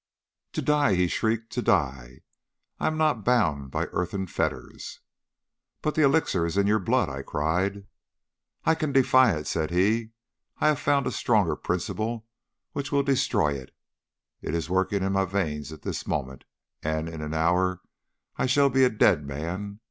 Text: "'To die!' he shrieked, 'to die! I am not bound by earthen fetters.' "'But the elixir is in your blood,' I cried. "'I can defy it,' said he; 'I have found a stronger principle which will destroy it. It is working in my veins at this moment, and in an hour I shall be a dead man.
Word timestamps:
"'To 0.53 0.63
die!' 0.63 0.95
he 0.95 1.05
shrieked, 1.07 1.51
'to 1.51 1.61
die! 1.61 2.21
I 2.79 2.87
am 2.87 2.97
not 2.97 3.23
bound 3.23 3.69
by 3.69 3.85
earthen 3.91 4.25
fetters.' 4.25 4.99
"'But 5.83 5.93
the 5.93 6.01
elixir 6.01 6.43
is 6.43 6.57
in 6.57 6.65
your 6.65 6.79
blood,' 6.79 7.07
I 7.07 7.21
cried. 7.21 7.85
"'I 8.65 8.73
can 8.81 8.91
defy 8.93 9.35
it,' 9.37 9.45
said 9.45 9.69
he; 9.69 10.09
'I 10.59 10.69
have 10.69 10.79
found 10.79 11.05
a 11.05 11.11
stronger 11.11 11.55
principle 11.55 12.25
which 12.71 12.91
will 12.91 13.03
destroy 13.03 13.51
it. 13.53 13.75
It 14.41 14.55
is 14.55 14.71
working 14.71 15.03
in 15.03 15.13
my 15.13 15.25
veins 15.25 15.71
at 15.71 15.83
this 15.83 16.07
moment, 16.07 16.45
and 16.81 17.07
in 17.07 17.21
an 17.21 17.35
hour 17.35 17.79
I 18.37 18.47
shall 18.47 18.71
be 18.71 18.83
a 18.83 18.89
dead 18.89 19.23
man. 19.23 19.79